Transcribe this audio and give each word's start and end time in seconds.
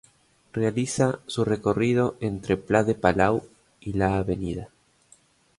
Realiza 0.51 1.19
su 1.27 1.45
recorrido 1.45 2.17
entre 2.21 2.57
Pla 2.57 2.83
de 2.83 2.95
Palau 2.95 3.43
y 3.79 3.93
la 3.93 4.17
Av. 4.17 4.27